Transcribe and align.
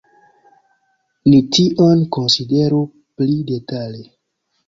Ni 1.33 1.41
tion 1.57 2.01
konsideru 2.17 2.81
pli 3.19 3.35
detale. 3.53 4.01